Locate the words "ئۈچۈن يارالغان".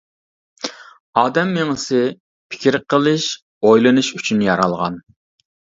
4.19-4.99